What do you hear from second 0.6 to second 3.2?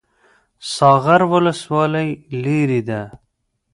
ساغر ولسوالۍ لیرې ده؟